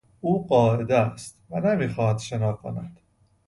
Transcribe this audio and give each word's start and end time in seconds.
او 0.21 0.47
قاعده 0.47 0.97
است 0.97 1.41
و 1.49 1.59
نمیخواهد 1.59 2.19
شنا 2.19 2.53
کند. 2.53 2.99